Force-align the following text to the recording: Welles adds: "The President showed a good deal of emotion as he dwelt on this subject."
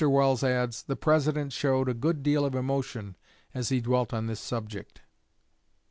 Welles 0.03 0.43
adds: 0.43 0.81
"The 0.81 0.95
President 0.95 1.53
showed 1.53 1.87
a 1.87 1.93
good 1.93 2.23
deal 2.23 2.43
of 2.43 2.55
emotion 2.55 3.15
as 3.53 3.69
he 3.69 3.79
dwelt 3.81 4.15
on 4.15 4.25
this 4.25 4.39
subject." 4.39 5.01